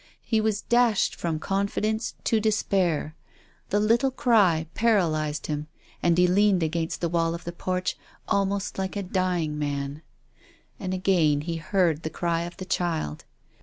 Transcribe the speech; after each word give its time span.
He 0.23 0.41
was 0.41 0.63
dashed 0.63 1.13
from 1.13 1.37
confidence 1.37 2.15
to 2.23 2.39
despair. 2.39 3.15
The 3.69 3.79
little 3.79 4.09
cry 4.09 4.65
paralysed 4.73 5.45
him, 5.45 5.67
and 6.01 6.17
he 6.17 6.25
leaned 6.25 6.63
against 6.63 7.01
the 7.01 7.07
wall 7.09 7.35
of 7.35 7.43
the 7.43 7.51
porch 7.51 7.95
almost 8.27 8.79
like 8.79 8.95
a 8.95 9.03
dying 9.03 9.59
man. 9.59 10.01
And 10.79 10.95
again 10.95 11.41
he 11.41 11.57
heard 11.57 12.01
the 12.01 12.09
cry 12.09 12.41
of 12.45 12.57
the 12.57 12.65
child. 12.65 13.25